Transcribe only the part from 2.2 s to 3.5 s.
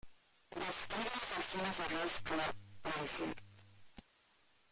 como "predecibles".